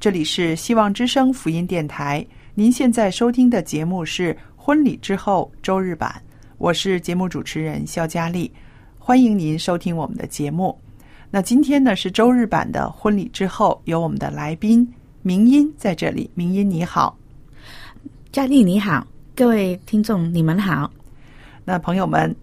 [0.00, 6.10] 这里是希望之声福音电台，您现在收听的节目是《婚礼之后》周日版，
[6.56, 8.50] 我是节目主持人肖佳丽，
[8.98, 10.74] 欢迎您收听我们的节目。
[11.30, 14.90] 那今天呢是周日版的《婚礼之后》，有我们的来宾
[15.20, 17.14] 明音在这里，明音你好，
[18.32, 19.06] 佳丽你好，
[19.36, 20.90] 各位听众你们好。
[21.62, 22.34] 那朋友们，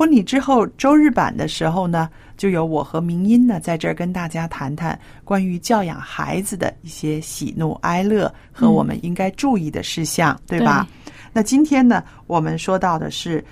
[0.00, 2.08] 婚礼之后周日版的时候呢？
[2.34, 10.88] 就有我和明音呢，在这儿跟大家谈谈关于教养孩子的一些喜怒哀乐和我们应该注意的事项，对吧？
[11.34, 13.44] 那今天呢，我们说到的是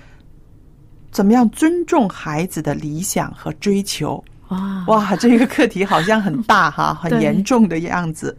[1.11, 4.23] 怎么样尊重孩子的理想和追求。
[4.47, 8.35] 哇哇，这个课题好像很大哈，很 严重的样子。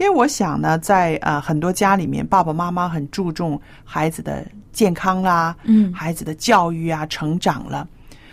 [0.00, 7.86] 因为我想呢，在呃很多家里面，爸爸妈妈很注重孩子的健康啦，嗯，孩子的教育啊，成长了。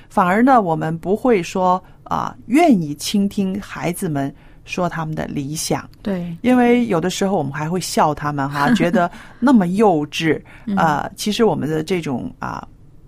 [0.07, 4.33] 反而呢，我们不会说啊，愿意倾听孩子们
[4.63, 5.87] 说他们的理想。
[6.01, 10.41] 对，因为有的时候我们还会笑他们哈， 觉得那么幼稚
[10.77, 11.09] 啊。
[11.17, 12.65] 其实我们的这种啊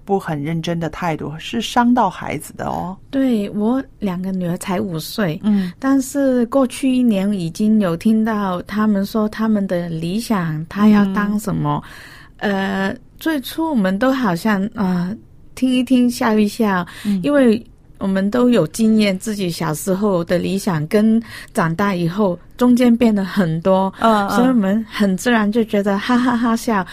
[0.10, 2.98] 不很认真的态度是伤到孩子的哦。
[3.12, 11.84] 对我两个女儿才五岁，嗯，但是过去一年已经有听到他们说他们的理想，他要当什么？
[12.38, 15.16] 呃，最初我们都好像啊。
[15.56, 16.88] 听一听，笑一笑，
[17.22, 17.62] 因为
[17.98, 21.22] 我们都有经验，自己小时候的理想跟
[21.54, 26.86] 长大以后中间变得很多，嗯所以我们很自然就觉得哈哈哈笑。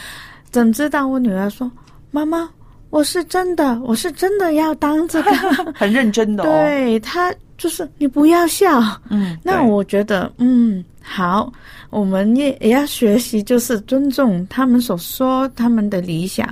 [0.50, 1.70] 怎知道我女儿说
[2.10, 2.48] ：“妈妈，
[2.90, 5.30] 我是真的，我是真的要当这个，
[5.74, 11.52] 很认真的。”对他就是你不要笑，嗯，那我觉得嗯好，
[11.90, 16.46] 我们也也要学习，就是尊重他们所说他们的理想。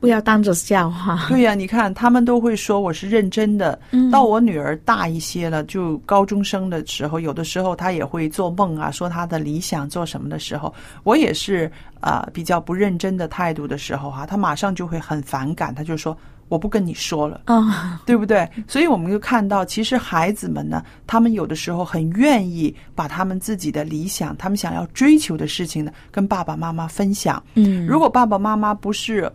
[0.00, 1.26] 不要当着笑话。
[1.28, 3.78] 对呀，你看他们都会说我是认真的。
[3.90, 10.72] 嗯，到我女儿大一些了，就高中生的时候，有的时候她也会做梦啊，说她的理想做什么的时候，
[11.02, 11.70] 我也是
[12.00, 16.16] 啊比较不认真的态度的时候哈，她马上就会很反感，她就说
[16.48, 18.48] 我不跟你说了，啊，对不对？
[18.68, 27.42] 所以我们就看到，其实孩子们呢，他们有的时候很愿意把他们自己的理想，他们想要追求的事情呢，跟爸爸妈妈分享。
[27.54, 29.30] 嗯，如果爸爸妈妈不是。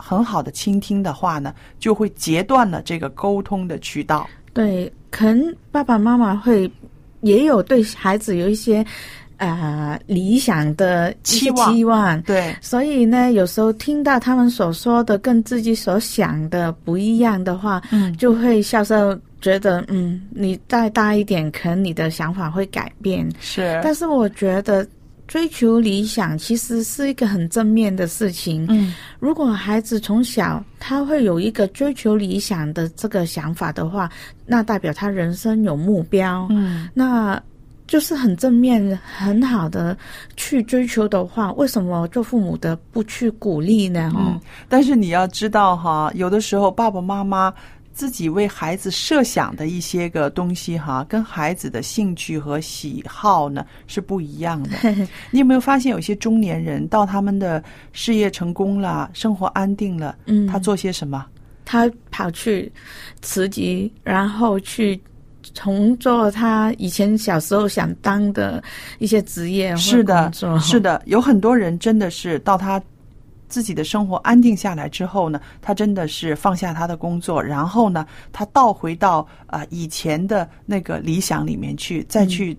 [0.00, 4.28] 很好的倾听的话呢，就会截断了这个沟通的渠道。
[4.52, 6.70] 对，可能爸爸妈妈会
[7.20, 8.84] 也有对孩子有一些
[9.36, 12.22] 呃理想的期望，期望。
[12.22, 23.30] 对，所以呢，有时候听到他们所说的跟自己所想的不一样的话，嗯，就会笑笑觉得，嗯，你再大一点，可能你的想法会改变。
[23.38, 24.86] 是，但是我觉得。
[25.30, 28.66] 追求理想其实是一个很正面的事情。
[28.68, 34.10] 嗯，如果孩子从小他会有一个追求理想的这个想法的话，
[34.44, 36.48] 那代表他人生有目标。
[36.50, 37.40] 嗯，那
[37.86, 39.96] 就是很正面、很好的
[40.36, 44.12] 去追求的话，为什么做父母的不去鼓励呢？
[44.16, 47.54] 嗯，但是你要知道哈，有的时候爸爸妈妈。
[47.92, 54.70] 自己为孩子设想的一些个东西哈，跟孩子的兴趣和喜好呢是不一样的。
[55.30, 61.26] 你有没有发现，有些中年人到他们的事业成功了，生活安定了，嗯，他做些什么？
[61.64, 62.72] 他跑去
[63.22, 65.00] 辞职，然后去
[65.54, 68.62] 重做他以前小时候想当的
[68.98, 72.82] 一些职业或是的，是的，有很多人真的是到他
[73.50, 82.56] 自己的生活安定下来之后呢，他真的是放下他的工作，然后呢，他倒回到啊、呃以前的那个理想里面去，再去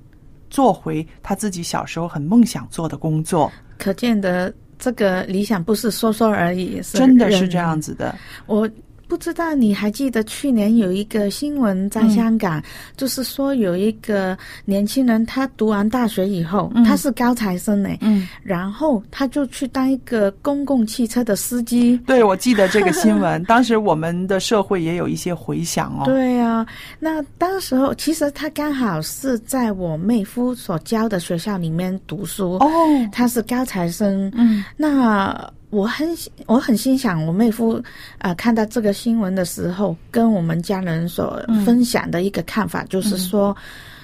[0.50, 8.14] 做回他自己小时候很梦想做的工作，可见的这个理想不是说说而已，是真的是这样子的。
[8.46, 8.70] 我
[9.12, 12.64] 不知道你还记得去年有一个新闻在香港，
[12.96, 21.98] 就是说有一个年轻人，他读完大学以后，他是高材生呢，嗯，然后他就去当一个公共汽车的司机。
[22.08, 26.06] 对，我记得这个新闻， 当时我们的社会也有一些回响哦。
[26.06, 26.66] 对啊，
[26.98, 32.70] 那当时候其实他刚好是在我妹夫所教的学校里面读书，哦，
[33.12, 36.08] 他是高材生，嗯，那我很
[36.46, 37.82] 我很心想我妹夫
[38.20, 43.56] 啊、呃看到这个新闻的时候，跟我们家人所分享的一个看法，就是说，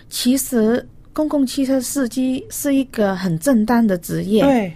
[0.10, 0.84] 其实
[1.14, 4.74] 公共汽车司机是一个很正当的职业，对，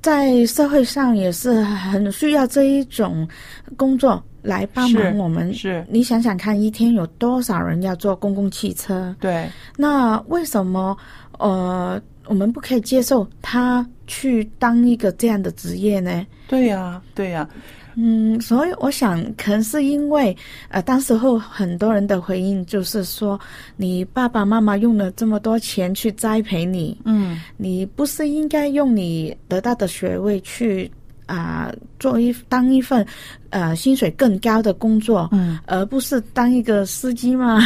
[0.00, 3.28] 在社会上也是很需要这一种
[3.76, 5.54] 工作来帮忙我们。
[5.54, 9.14] 是，你想想看，一天有多少人要坐公共汽车？
[9.18, 10.96] 对，那为什么
[11.38, 16.26] 呃我们不可以接受他去当一个这样的职业呢？
[16.46, 17.48] 对呀、对呀、
[17.94, 20.36] 嗯，所以我想可能是因为
[20.68, 23.40] 呃，当时候很多人的回应就是说，
[23.76, 30.90] 你爸爸妈妈用了这么多钱去栽培你，嗯，你不是应该用你得到的学位去
[31.32, 33.06] 啊、做一当一份
[33.48, 37.58] 呃薪水更高的工作，嗯，而不是当一个司机吗？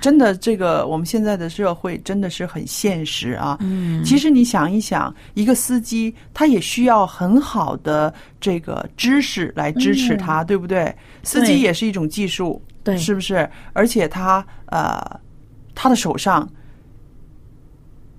[0.00, 3.56] 真的，这个我们现在的社会真的是很现实啊。
[3.60, 10.92] 嗯，其实你想一想，一个司机他也需要很好的这个知识来支持他，对不对？
[11.22, 13.48] 司机也是一种技术，对，是不是？
[13.74, 15.00] 而且他呃，
[15.72, 16.48] 他的手上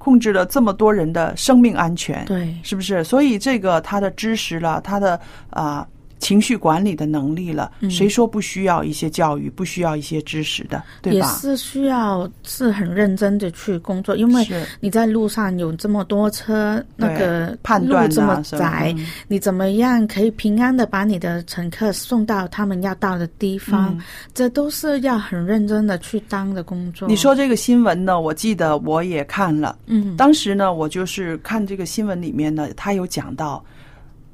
[0.05, 3.03] 控制了这么多人的生命安全，对，是不是？
[3.03, 5.19] 所以这个他的知识了，他的
[5.49, 5.83] 啊、
[6.25, 11.27] 情绪管理的能力了，嗯谁说不需要一些教育，不需要一些知识的，对也吧？
[11.39, 14.43] 是需要是很认真的去工作，因为
[14.79, 23.95] 你在路上有这么多车，那个判断路这么窄，嗯你怎么样可以平安的把你的乘客送到他们要到的地方？
[23.95, 24.01] 嗯
[24.33, 27.07] 这都是要很认真的去当的工作。
[27.07, 29.77] 你，说这个新闻呢，我记得我也看了。
[29.85, 33.63] 嗯，当时呢，我就是看这个新闻里面呢，他有讲到，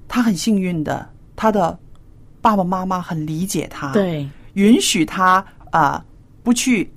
[0.07, 1.05] 他很幸运的，
[1.41, 1.75] 他的
[2.39, 6.05] 爸爸妈妈很理解他，，对，允许他啊、
[6.43, 6.87] 不去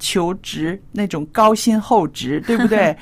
[0.00, 2.96] 求职那种高薪厚职， 对不对？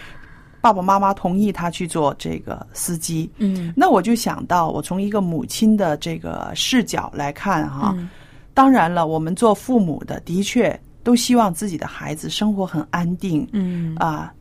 [0.61, 3.31] 爸爸妈妈同意他去做这个司机。
[3.39, 8.11] 嗯那我就想到，我从一个母亲的这个视角来看哈，嗯
[8.53, 14.33] 当然了，我们做父母的的确都希望自己的孩子生活很安定，嗯啊、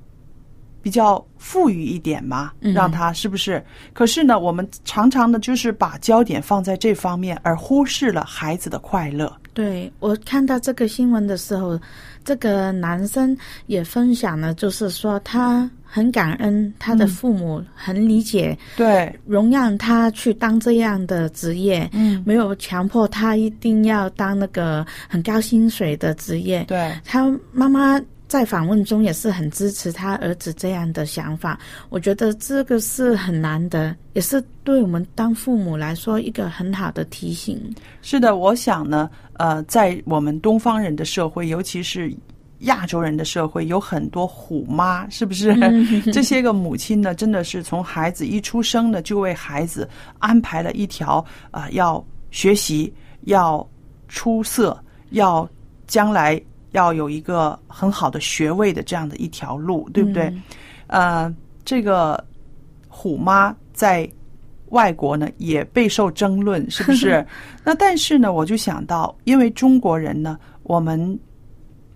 [0.83, 3.63] 比较富裕一点嘛，嗯让他是不是？
[3.93, 9.33] 可是呢，我们常常呢，就是把焦点放在这方面，而忽视了孩子的快乐。
[9.53, 11.79] 对我看到这个新闻的时候，
[12.25, 13.35] 这个男生
[13.67, 26.63] 也分享了，就是说他很感恩他的嗯父母很理解，对，容让他去当这样的职业，嗯，没有强迫他一定要当那个很高薪水的职业。
[26.63, 28.01] 对，他妈妈
[28.33, 37.61] 在访问中也是很支持他儿子这样的想法，我觉得这个是很难得，也是对我们当父母来说一个很好的提醒。
[38.01, 38.35] 是的。
[38.35, 42.11] 我想呢，呃，在我们东方人的社会，尤其是
[42.61, 45.55] 亚洲人的社会，有很多虎妈，是不是？
[46.11, 52.91] 这些个母亲呢，真的是从孩子一出生呢，就为孩子安排了一条啊、要学习、
[53.25, 53.63] 要
[54.07, 54.75] 出色、
[55.11, 55.47] 要
[55.85, 56.41] 将来
[56.73, 60.25] 要有一个很好的学位的这样的一条路，对不对？
[60.25, 60.43] 嗯
[60.87, 62.23] 呃，这个
[62.87, 64.07] 虎妈在
[64.69, 67.25] 外国呢也备受争论，是不是？
[67.63, 71.17] 那但是呢，我就想到，因为中国人呢，我们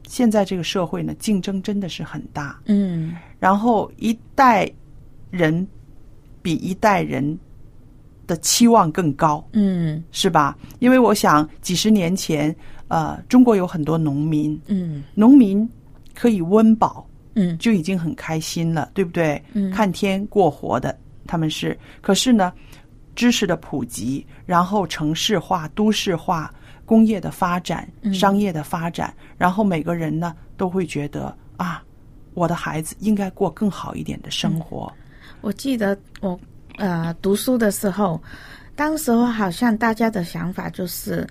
[0.08, 4.68] 现在这个社会呢，竞争真的是很大，嗯然后一代
[5.30, 5.68] 人
[6.42, 7.38] 比一代人
[8.26, 10.58] 的期望更高，嗯是吧？
[10.80, 12.56] 因为我想几十年前，
[12.88, 15.04] 呃，中国有很多农民，嗯。
[15.14, 15.68] 农民
[16.16, 17.58] 可以温饱，嗯。
[17.58, 19.42] 就已经很开心了，对不对？
[19.54, 19.72] 嗯。
[19.72, 22.54] 看天过活的他们是，可是呢，
[23.16, 26.54] 知识的普及，然后城市化、都市化、
[26.86, 28.14] 工业的发展、嗯。
[28.14, 31.84] 商业的发展，然后每个人呢都会觉得啊，
[32.34, 34.92] 我的孩子应该过更好一点的生活。
[35.42, 36.40] 我记得我
[36.78, 38.22] 呃读书的时候，
[38.76, 41.28] 当时候好像大家的想法就是，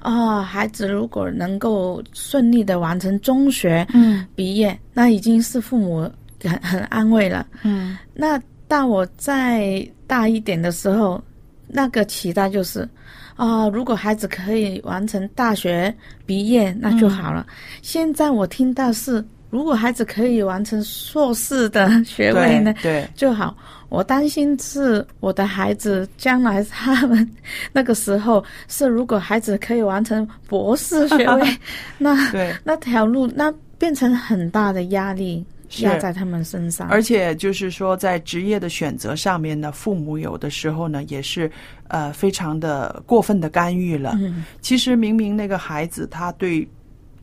[0.00, 6.10] 啊、孩子如果能够顺利的完成中学嗯毕业，那已经是父母
[6.42, 7.46] 很很安慰了。
[7.62, 11.22] 嗯那到我再大一点的时候，
[11.66, 12.88] 那个期待就是，
[13.36, 17.46] 啊、如果孩子可以完成大学毕业，那就好了。
[17.82, 23.56] 现在我听到是，如果孩子可以完成硕士的学位呢，对就好。
[23.90, 27.28] 我担心是我的孩子将来他们
[27.72, 31.58] 那个时候是，如果孩子可以完成博士学位，
[31.98, 35.44] 那对，那条路那变成很大的压力
[35.80, 36.88] 压在他们身上。
[36.88, 41.50] 而且就是说，在职业的选择上面呢，父母有的时候呢也是
[41.88, 44.16] 呃非常的过分的干预了。
[44.20, 46.66] 嗯其实明明那个孩子他对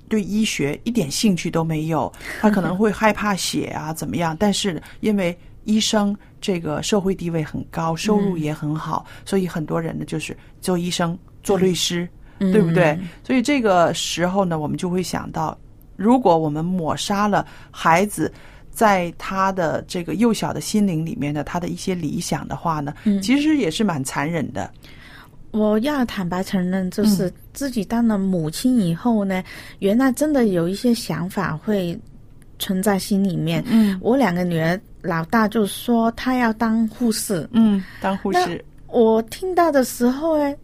[0.09, 12.09] 对医学一点兴趣都没有，他可能会害怕血啊怎么样，但是因为医生这个社会地位很高，收入也很好，所以很多人呢就是做医生、做律师，
[12.39, 12.97] 嗯对不对？
[13.23, 15.55] 所以这个时候呢，我们就会想到，
[15.95, 18.33] 如果我们抹杀了孩子。
[18.77, 24.69] 在他的这个幼小的心灵里面的他的一些理想的话呢，嗯其实也是蛮残忍的。
[25.49, 29.43] 我要坦白承认，嗯就是自己当了母亲以后呢，
[29.79, 31.99] 原来真的有一些想法会
[32.59, 33.63] 存在心里面。
[33.67, 40.55] 嗯我两个女儿，老大就说他要当护士，嗯，当护士，我听到的时候哎，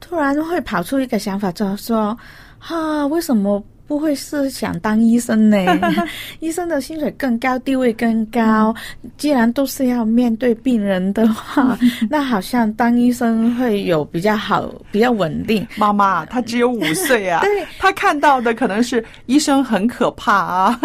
[0.00, 2.16] 突然会跑出一个想法，就是说，
[2.58, 5.56] 哈、为什么不会是想当医生呢？
[6.40, 8.74] 医生的薪水更高，地位更高。
[9.18, 11.76] 既然都是要面对病人的话，
[12.08, 15.66] 那好像当医生会有比较好、比较稳定。
[15.76, 20.80] 妈妈，他只有五岁啊， 对，他看到的可能是医生很可怕啊，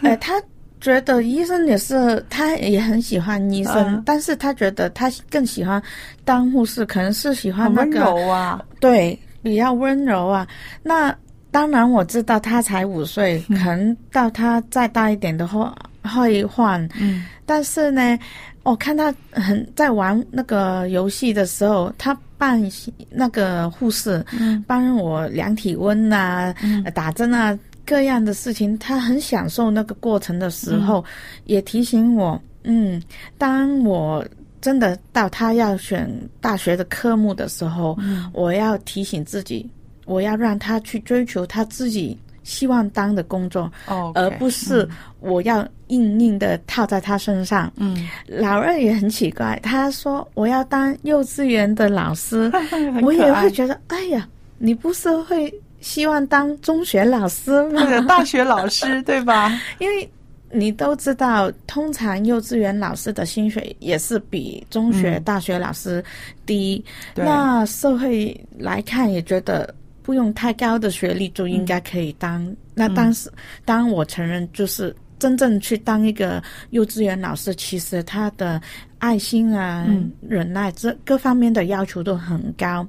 [0.00, 0.40] 呃，他
[0.80, 5.82] 觉得医生也是，他也很喜欢医生，嗯但是他觉得他更喜欢
[6.24, 10.46] 当护士，可能是喜欢温那个柔啊，对，比较温柔啊。
[10.82, 11.14] 那
[11.50, 16.86] 当然我知道他才五岁，可能到他再大一点的话会换。
[17.00, 18.18] 嗯，但是呢，
[18.62, 22.62] 我看他很在玩那个游戏的时候，他扮
[23.08, 26.54] 那个护士，嗯帮我量体温啊、
[26.94, 27.58] 打针啊。
[27.86, 31.04] 各样的事情，他很享受那个过程的时候，
[31.44, 33.00] 也提醒我，嗯，
[33.38, 34.26] 当我
[34.60, 37.96] 真的到他要选大学的科目的时候，
[38.32, 39.68] 我要提醒自己，
[40.04, 44.88] 我要让他去追求他自己希望当的工作，哦，而不是
[45.20, 47.72] 我要硬硬的套在他身上。
[47.76, 52.50] 嗯，老二也很奇怪，他说我要当幼稚园的老师，
[53.02, 54.28] 我也会觉得，哎呀，
[54.58, 55.52] 你不是会
[55.86, 59.56] 希望当中学老师或者 大学老师对吧？
[59.78, 60.08] 因为
[60.50, 66.02] 你都知道，通常幼稚园老师的薪水也是比中学、嗯大学老师
[66.44, 66.84] 低。
[67.14, 72.44] 对那社会来看，也觉得不用太高的学历就应该可以当。
[72.44, 73.30] 嗯那当时，
[73.64, 78.60] 当我承认，就是真正去当一个幼稚园老师，其实他的
[78.98, 82.86] 爱心啊、嗯忍耐这各方面的要求都很高。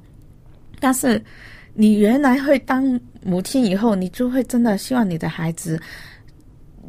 [0.80, 1.20] 但是
[1.80, 5.80] 你原来会当母亲以后，你就会真的希望你的孩子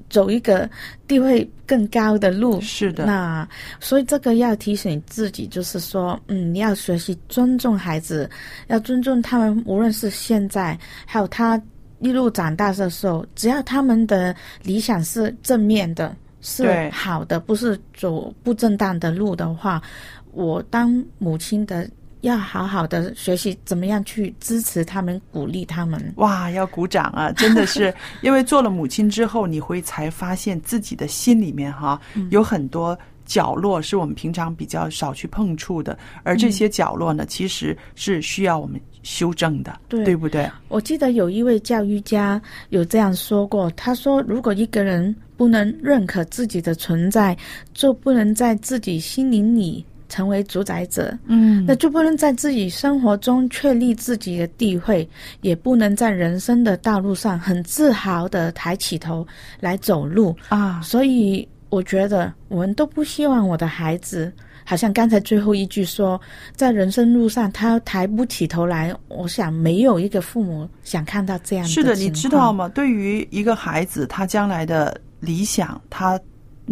[0.10, 0.67] 走一个
[1.08, 2.60] 地位更高的路。
[2.60, 3.48] 是的，那
[3.79, 8.27] 所以这个要提醒自己，就是说，嗯，你要学习尊重孩子，
[8.65, 11.62] 要尊重他们，无论是现在，还有他
[12.00, 19.79] 一路长大的时候，只要他们的理想是正面的，是好的，不是走不正当的路的话，
[20.31, 21.88] 我当母亲的
[22.21, 26.13] 要好好的学习怎么样去支持他们，鼓励他们。
[26.17, 27.31] 哇，要鼓掌啊！
[27.38, 40.49] 真的是，因为做了母亲之后，你会才发现自己的心里面哈、嗯有很多角落是我们平常比较少去碰触的，而这些角落呢，其实是需要我们修正的，对不对？
[40.67, 47.38] 我记得有一位教育家有这样说过，他说：“如果一个人不能认可自己的存在，
[47.73, 55.08] 就不能在自己心灵里成为主宰者，嗯那就不能在自己生活中确立自己的地位，
[55.42, 59.25] 也不能在人生的道路上很自豪的抬起头
[59.60, 60.36] 来走路。
[60.50, 64.32] 啊，所以，我觉得我们都不希望我的孩子。”
[64.66, 66.22] 好像刚才最后一句说，
[66.56, 72.54] 在人生路上他抬不起头来，我想没有一个父母想看到这样的是的，你知道？
[72.54, 72.70] 吗？
[72.70, 76.20] 对于一个孩子，他将来的理想，他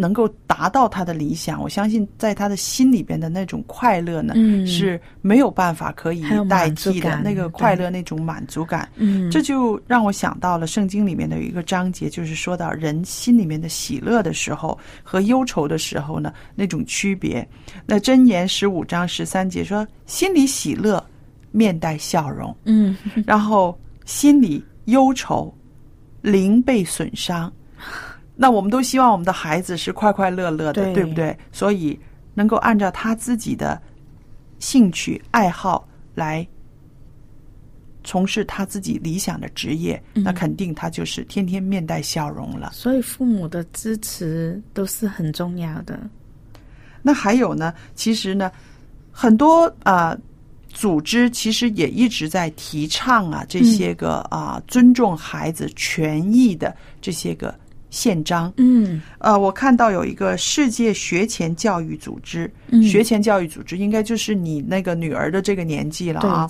[0.00, 8.88] 能够达到他的理想，我相信在他的心里边的那种快乐呢，嗯是没有办法可以代替的那个快乐，那种满足感。
[8.94, 17.46] 嗯，这就让我想到了圣经里面的有一个章节，就是说到人心里面的喜乐的时候和忧愁的时候呢那种区别。
[17.84, 21.04] 那箴言十五章十三节说：“心里喜乐，
[21.50, 25.52] 面带笑容，嗯， 然后心里忧愁，
[26.22, 27.52] 灵被损伤。
[28.40, 31.36] 那我们都希望我们的孩子是快快乐乐的，对对不对？
[31.50, 31.98] 所以
[32.34, 33.82] 能够按照他自己的
[34.60, 36.46] 兴趣爱好来
[38.04, 42.70] 从事他自己理想的职业，那肯定他就是天天面带笑容了。
[42.72, 45.98] 所以父母的支持都是很重要的。
[47.02, 48.50] 那还有呢，其实呢，
[49.10, 50.18] 很多啊、呃
[50.70, 57.52] 组织其实也一直在提倡啊这些个啊、尊重孩子权益的这些个
[57.90, 58.52] 宪章。
[58.56, 59.00] 嗯。
[59.18, 62.82] 呃，我看到有一个世界学前教育组织，嗯。
[62.82, 66.48] 学前教育组织应该就是你那个女儿的这个年纪了啊。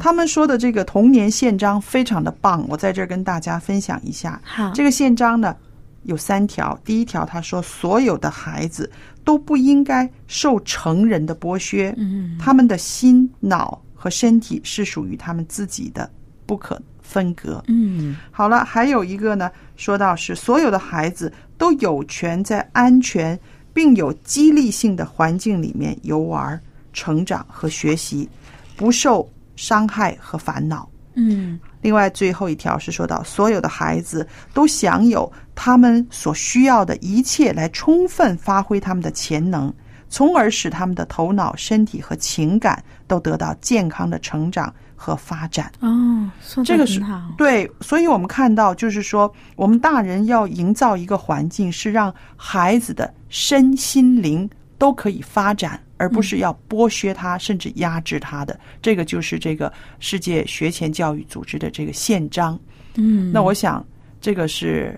[0.00, 4.40] 他们说的这个童年宪章非常的棒，我在这儿跟大家分享一下。
[4.44, 5.56] 好，这个宪章呢
[6.04, 8.90] 有三条，第一条他说，所有的孩子
[9.24, 12.36] 都不应该受成人的剥削，嗯。
[12.38, 16.10] 他们的心、脑和身体是属于他们自己的，
[16.44, 16.80] 不可
[17.12, 17.62] 分隔。
[17.68, 23.38] 嗯好了，还有一个呢，说到是所有的孩子都有权在安全
[23.74, 26.58] 并有激励性的环境里面游玩、
[26.92, 28.28] 成长和学习，
[28.76, 30.88] 不受伤害和烦恼。
[31.14, 39.72] 嗯另外，最后一条是说到，所有的孩子都享有他们所需要的一切，来充分发挥他们的潜能，
[40.08, 45.72] 从而使他们的头脑、身体和情感都得到健康的成长和发展。
[45.80, 46.30] 哦，
[46.64, 47.02] 这个是。
[47.36, 58.58] 对，所以我们看到，就是说，我们大人要营造一个环境，是让孩子的身心灵都可以发展，而不是要剥削他，甚至压制他的。
[58.80, 62.56] 这个就是这个世界学前教育组织的这个宪章。
[62.94, 63.84] 嗯，那我想，
[64.20, 64.96] 这个是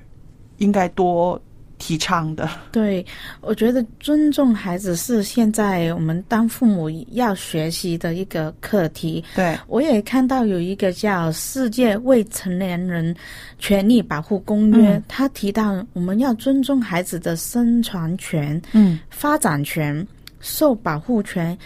[0.58, 1.40] 应该多
[1.84, 2.48] 提倡的。
[2.72, 3.04] 对，
[3.42, 9.22] 我觉得尊重孩子是现在我们当父母要学习的一个课题。
[9.36, 13.14] 对，我也看到有一个叫《世界未成年人
[13.58, 20.06] 权利保护公约》，嗯他提到我们要尊重孩子的生存权、嗯发展权、
[20.40, 21.56] 受保护权，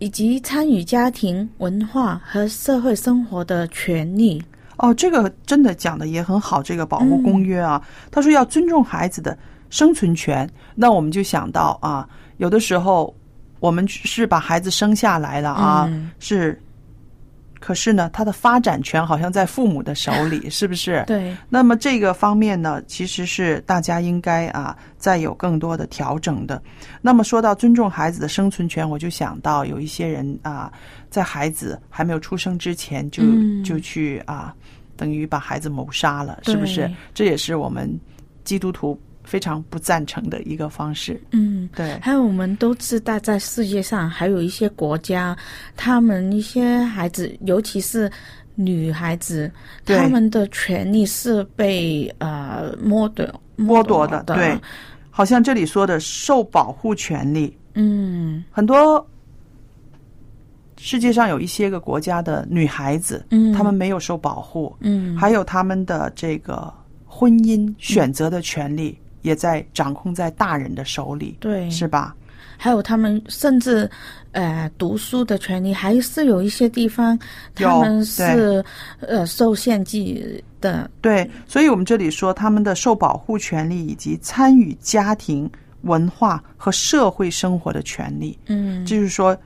[0.00, 4.42] 以及参与家庭、文化和社会生活的权利。
[4.78, 6.62] 哦，这个真的讲的也很好。
[6.62, 9.36] 这个保护公约啊，他说要尊重孩子的
[9.70, 10.48] 生存权。
[10.74, 13.14] 那我们就想到啊，有的时候
[13.60, 16.60] 我们是把孩子生下来了啊，嗯是，
[17.58, 21.02] 可是呢，他的发展权好像在父母的手里， 是不是？
[21.08, 26.62] 对，那么这个方面呢，其实是大家应该啊再有更多的调整的。
[27.02, 30.72] 那么说到尊重孩子的生存权，我就想到有一些人啊，
[31.10, 34.54] 在孩子还没有出生之前就、嗯就去啊，
[34.96, 36.88] 等于把孩子谋杀了，是不是？
[37.12, 37.90] 这也是我们
[38.44, 38.96] 基督徒
[39.28, 41.20] 非常不赞成的一个方式。
[41.32, 41.68] 嗯。
[41.76, 45.36] 对，还有，我们都知道，在世界上还有一些国家，
[45.76, 48.10] 他们一些孩子，尤其是
[48.54, 49.52] 女孩子，
[49.84, 49.98] 对。
[49.98, 53.26] 他们的权利是被呃剥夺
[53.58, 54.58] 剥夺的，对，，
[55.10, 58.42] 好像这里说的受保护权利，嗯。
[58.50, 59.06] 很多
[60.78, 65.16] 世界上有一些个国家的女孩子，嗯，她们没有受保护，嗯。
[65.18, 66.72] 还有他们的这个
[67.04, 68.96] 婚姻选择的权利
[69.28, 72.16] 也在掌控在大人的手里，对，是吧？
[72.56, 73.88] 还有他们甚至
[74.32, 77.16] 呃读书的权利，还是有一些地方
[77.54, 78.64] 他们是
[79.00, 80.90] 呃受限制的。
[81.00, 85.48] 对，所以我们这里说他们的受保护权利以及参与家庭、
[85.82, 89.36] 文化和社会生活的权利，嗯，就是说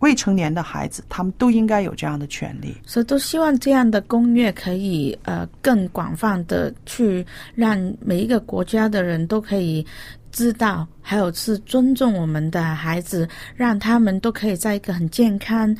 [0.00, 2.76] 未成年的孩子，他们都应该有这样的权利。
[2.86, 9.86] 所以都希望这样的公约可以呃更广泛的去让每一个国家的人都可以
[10.32, 15.76] 知道，还有是尊重我们的孩子，让他们都可以在一个很健康、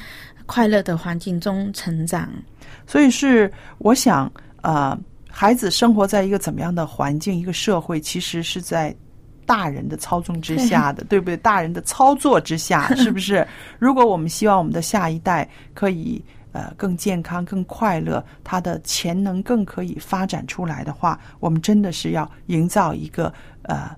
[0.46, 2.28] 快乐的环境中成长。
[2.86, 4.30] 所以是我想，
[4.62, 8.94] 呃，孩子生活在一个怎么样的环境、一个社会，其实是在
[9.50, 11.36] 大人的操纵之下的，对不对？
[11.38, 13.44] 大人的操作之下， 是不是？
[13.80, 23.32] 如果我们希望我们的下一代可以呃更健康、更快乐，他的潜能更可以发展出来的话，我们真的是要营造一个
[23.62, 23.90] 呃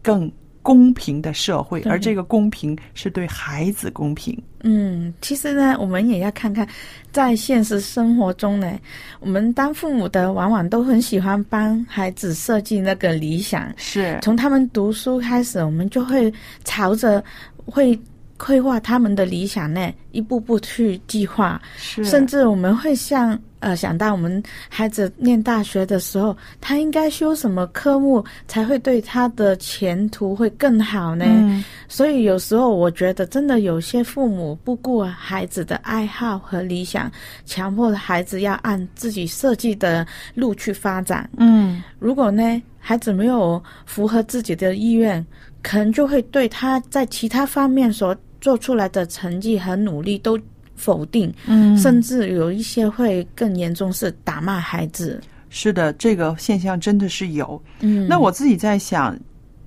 [0.00, 0.30] 更
[0.62, 4.36] 公平的社会，而这个公平是对孩子公平。
[4.62, 6.68] 嗯，其实呢，我们也要看看，
[7.10, 8.78] 在现实生活中呢，
[9.20, 13.72] 我们当父母的往往都很喜欢帮孩子设计那个理想。
[13.76, 16.32] 是从他们读书开始，我们就会
[16.64, 17.24] 朝着
[17.64, 17.98] 会
[18.36, 31.24] 规划他们的理想呢，一步步去计划，是，甚至我们会像呃想到我们孩子念大学的时候，他应该修什么科目才会对他的前途会更好呢？
[31.28, 37.10] 嗯所以有时候我觉得，真的有些父母不顾孩子的爱好和理想，
[37.44, 41.28] 强迫孩子要按自己设计的路去发展。
[41.36, 45.24] 嗯如果呢，孩子没有符合自己的意愿，
[45.62, 50.38] 可能就会对他在其他方面所做出来的成绩和努力都
[50.80, 55.20] 否定，嗯，甚至有一些会更严重是打骂孩子。
[55.50, 57.60] 是的，这个现象真的是有。
[57.80, 59.18] 嗯，那我自己在想，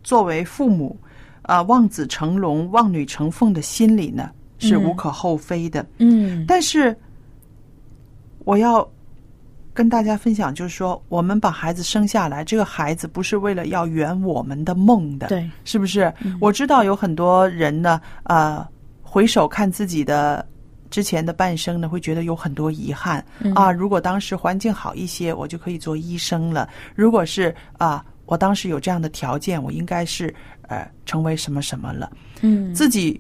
[0.04, 0.98] 作为父母，
[1.44, 5.86] 啊、望子成龙、望女成凤的心理呢，是无可厚非的。
[6.00, 6.96] 嗯但是，
[8.46, 8.90] 我要
[9.74, 16.14] 跟大家分享，就是说，我们把孩子生下来，这个孩子不是为了要圆我们的梦的，对，是不是？
[16.40, 18.66] 我知道有很多人呢，呃，
[19.02, 20.46] 回首看自己的
[20.94, 23.26] 之前的半生呢，会觉得有很多遗憾、
[23.56, 23.72] 啊。
[23.72, 30.32] 如果当时环境好一些，我就可以做医生了；如果是啊，我当时有这样的条件，我应该是
[30.68, 32.12] 呃成为什么什么了。
[32.42, 33.20] 嗯自己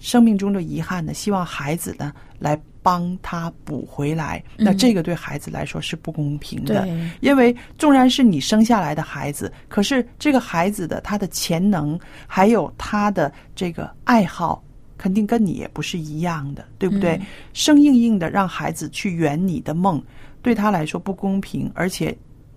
[0.00, 4.44] 生命中的遗憾呢，希望孩子呢来帮他补回来。
[4.58, 14.62] 那这个对孩子来说是不公平的，对因为纵然是你生下来的孩子，可是这个孩子的他的潜能还有他的这个爱好。
[14.98, 17.18] 肯定跟你也不是一样的，对不对？
[17.54, 20.02] 生硬硬的让孩子去圆你的梦，
[20.42, 22.14] 对他来说不公平，而且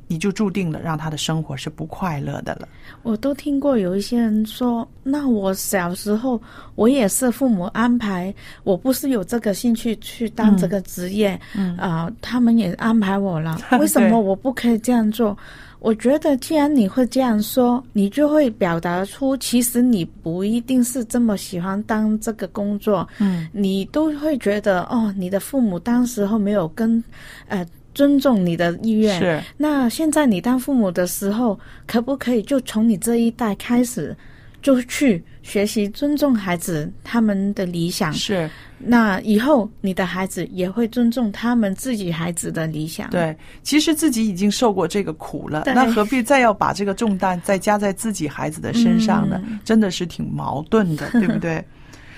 [0.07, 2.67] 你就注定了让他的生活是不快乐的了。
[3.03, 6.41] 我都听过有一些人说，那我小时候
[6.75, 15.37] 我也是父母安排，我不是有这个兴趣去当这个职业，嗯啊、他们也安排我了， 为什么我不可以这样做？
[15.81, 27.03] 我觉得，既然你会这样说，你就会表达出，其实你不一定是这么喜欢当这个工作，嗯，你都会觉得，哦，你的父母当时候没有跟，
[27.47, 27.65] 呃，
[27.95, 29.41] 尊重你的意愿，是。
[29.57, 34.15] 那现在你当父母的时候，可不可以就从你这一代开始，
[34.61, 38.13] 就去学习尊重孩子他们的理想？
[38.13, 49.41] 是，那以后你的孩子也会尊重他们自己孩子的理想。，对，其实自己已经受过这个苦了，那何必再要把这个重担再加在自己孩子的身上呢？
[49.47, 51.63] 嗯真的是挺矛盾的， 对不对？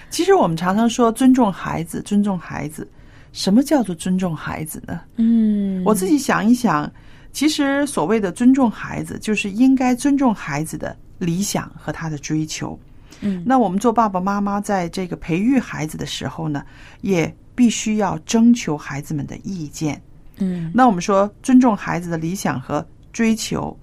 [0.10, 2.88] 其实我们常常说尊重孩子，尊重孩子，
[3.32, 5.02] 什么叫做尊重孩子呢？
[5.16, 6.92] 嗯，我自己想一想，
[7.32, 12.78] 其实所谓的尊重孩子，就是应该尊重孩子的理想和他的追求。
[13.22, 16.66] 嗯那我们做爸爸妈妈，在这个培育孩子的时候呢，
[17.02, 20.02] 也必须要征求孩子们的意见。
[20.38, 23.78] 嗯那我们说尊重孩子的理想和追求，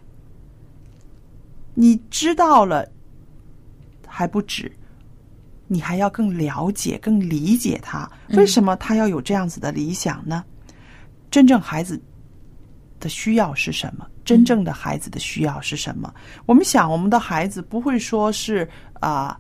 [1.75, 2.87] 你知道了
[4.07, 4.71] 还不止，
[5.69, 8.11] 你还要更了解、更理解他。
[8.31, 10.45] 为什么他要有这样子的理想呢？
[11.31, 11.99] 真正孩子
[13.01, 14.07] 的需要是什么？
[14.25, 16.15] 真正的孩子的需要是什么？
[16.47, 18.69] 我们想，我们的孩子不会说是
[19.01, 19.37] 啊、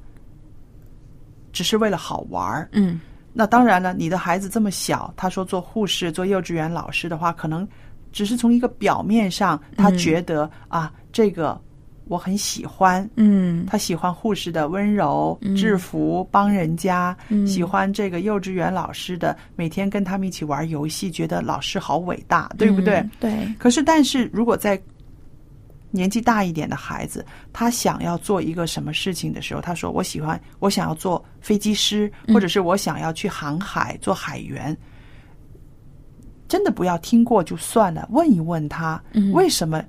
[1.52, 2.68] 只是为了好玩儿。
[2.72, 3.00] 嗯
[3.32, 7.66] 那当然了，你的孩子这么小，他说做护士、做幼稚园老师的话，可能
[8.10, 11.56] 只是从一个表面上，他觉得、啊，这个
[12.10, 13.08] 我很喜欢。
[13.14, 22.96] 嗯他喜欢护士的温柔、制服、帮人家，喜欢这个幼稚园老师的每天跟他们一起玩游戏，觉得老师好伟大，对不对？
[22.96, 24.80] 嗯对，可是，但是如果在
[25.92, 34.76] 年纪大一点的孩子，他想要做一个什么事情的时候，他说：“我喜欢，我想要做飞机师，或者是我想要去航海做海员。”
[36.48, 39.84] 真的不要听过就算了，问一问他嗯为什么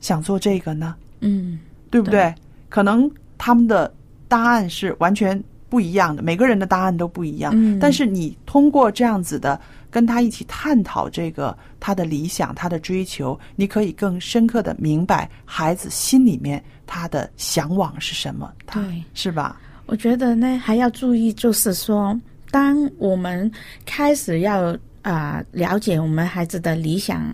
[0.00, 0.96] 想做这个呢？
[1.26, 1.58] 嗯
[1.90, 2.34] 对不对？
[2.68, 3.92] 可能他们的
[4.28, 7.52] 答案是完全不一样的，每个人的答案都不一样。
[7.54, 9.58] 嗯但是你通过这样子的
[9.90, 19.60] 跟他一起探讨这个他的理想、他的追求，你可以更深刻的明白孩子心里面他的向往是什么，他对是吧？
[19.86, 22.18] 我觉得呢，还要注意，就是说，
[22.50, 23.50] 当我们
[23.84, 27.32] 开始要啊、了解我们孩子的理想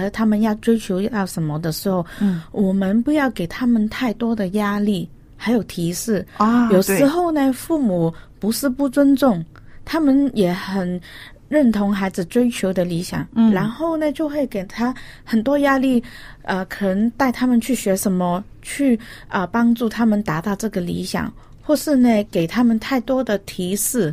[0.00, 6.26] 和他们要追求要什么的时候，嗯，我们不要给他们太多的压力，还有提示。
[6.36, 9.44] 啊，有时候呢，父母不是不尊重，
[9.84, 11.00] 他们也很
[11.48, 13.52] 认同孩子追求的理想，嗯。
[13.52, 16.02] 然后呢，就会给他很多压力，
[16.42, 24.12] 呃，可能带他们去学什么，去啊、帮助他们达到这个理想，或是呢，给他们太多的提示，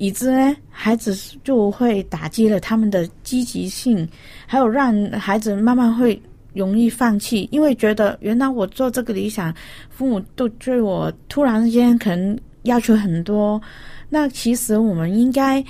[0.00, 4.08] 以致呢，孩子就会打击了他们的积极性，
[4.46, 6.18] 还有让孩子慢慢会
[6.54, 9.54] 容易放弃，因为觉得原来我做这个理想，
[9.90, 13.60] 父母都对我突然间可能要求很多，
[14.08, 15.62] 那其实我们应该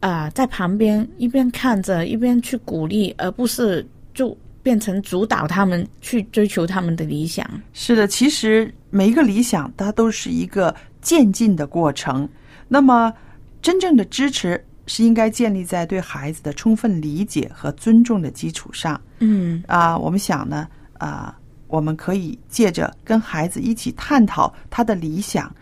[0.00, 7.48] 啊、在旁边一边看着一边去鼓励，而不是就变成主导他们去追求他们的理想。
[7.72, 12.28] 是的，其实每一个理想，它都是一个渐进的过程。
[12.66, 13.12] 那么，
[13.62, 19.00] 真正的支持是应该建立在对孩子的充分理解和尊重的基础上。
[19.18, 25.54] 嗯啊，我们想呢，啊，我们可以借着跟孩子一起探讨他的理想。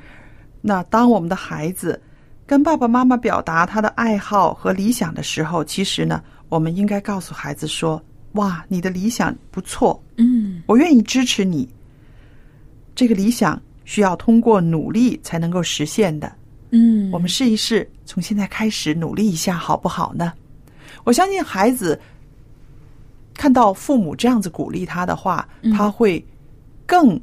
[0.61, 2.01] 那当我们的孩子
[2.47, 11.69] 跟爸爸妈妈表达他的爱好和理想的时候，其实呢，我们应该告诉孩子说：“哇，你的理想不错，嗯我愿意支持你。
[12.95, 16.33] 这个理想需要通过努力才能够实现的。
[16.71, 20.33] 嗯，我们试一试，从现在开始努力一下，好不好呢？
[21.05, 21.99] 我相信孩子
[23.35, 26.23] 看到父母这样子鼓励他的话，嗯他会
[26.85, 27.19] 更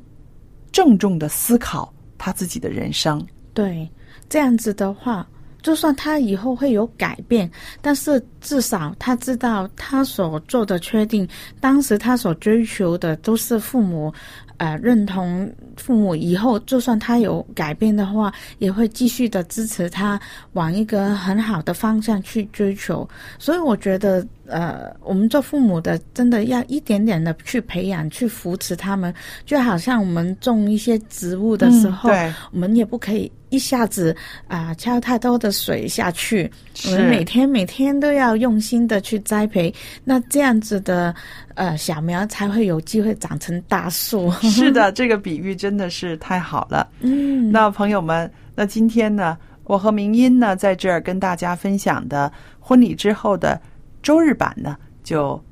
[0.72, 3.24] 郑重的思考他自己的人生。
[3.54, 3.88] 对
[4.28, 5.28] 这样子的话，
[5.62, 7.50] 就算他以后会有改变，
[7.82, 11.28] 但是至少他知道他所做的确定，
[11.60, 14.14] 当时他所追求的都是父母
[14.58, 20.20] 呃认同，父母以后就算他有改变的话，也会继续的支持他
[20.54, 23.08] 往一个很好的方向去追求。
[23.38, 29.14] 所以我觉得，呃，我们做父母的真的要一点点的去培养、去扶持他们，
[29.46, 34.16] 就好像我们种一些植物的时候，嗯对我们也不可以一下子
[34.48, 36.50] 啊、浇太多的水下去，
[36.86, 41.14] 我们每天每天都要用心的去栽培，那这样子的
[41.56, 44.32] 呃小苗才会有机会长成大树。
[44.42, 46.88] 是的， 这个比喻真的是太好了。
[47.00, 53.60] 嗯，那朋友们，那今天呢，我和明音呢在这儿跟大家分享的婚礼之后的
[54.06, 55.44] 周日版呢，就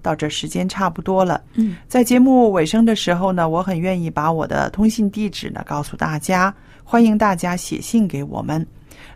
[0.00, 1.38] 到这时间差不多了。
[1.52, 8.66] 嗯，在节目尾声的时候呢，我很愿意把我的通信地址呢告诉大家，欢迎大家写信给我们。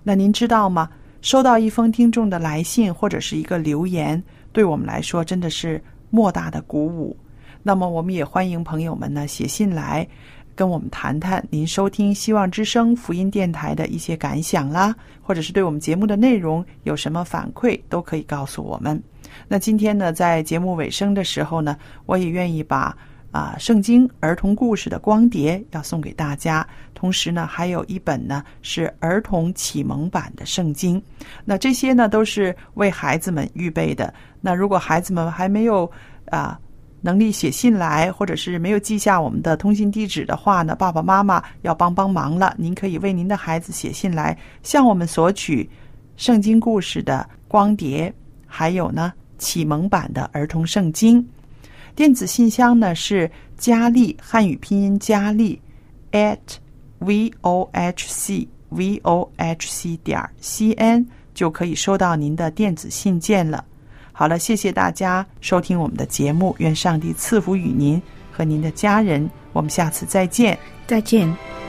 [0.03, 0.91] 那您知道吗？
[1.23, 7.17] 收到一封听众的来信或者是一个留言，对我们来说真的是莫大的鼓舞。
[7.63, 10.07] 那么，我们也欢迎朋友们呢写信来，
[10.57, 19.03] 跟我们谈谈您收听希望之声福音电台的一些感想啦，或者是对我们节目的内容有什么反馈，都可以告诉我们。
[19.49, 22.97] 那今天呢，在节目尾声的时候呢，我也愿意把
[23.33, 26.65] 啊圣经儿童故事的光碟要送给大家，
[26.95, 31.03] 同时呢，还有一本呢是儿童启蒙版的圣经。
[31.45, 34.15] 那这些呢都是为孩子们预备的。
[34.41, 35.91] 那如果孩子们还没有
[36.27, 36.59] 啊。
[37.05, 42.55] 能力写信来，或者是没有记下我们的通信地址的话呢，爸爸妈妈要帮帮忙了。
[42.57, 45.69] 您可以为您的孩子写信来，向我们索取
[46.17, 48.11] 圣经故事的光碟，
[48.47, 51.23] 还有呢启蒙版的儿童圣经。
[51.95, 55.61] 电子信箱呢是佳丽汉语拼音佳丽
[56.13, 56.39] at
[57.01, 63.63] v o h c v o h c 点 c n 就可以收到您的电子信件了。
[64.17, 68.01] 好了，谢谢大家收听我们的节目，愿上帝赐福与您
[68.31, 69.29] 和您的家人。
[69.53, 70.57] 我们下次再见。
[70.87, 71.64] 再见。